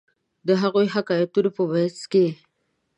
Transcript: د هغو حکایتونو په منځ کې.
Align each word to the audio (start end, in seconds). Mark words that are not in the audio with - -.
د 0.47 0.49
هغو 0.61 0.81
حکایتونو 0.93 1.49
په 1.57 1.63
منځ 1.71 1.97
کې. 2.11 2.25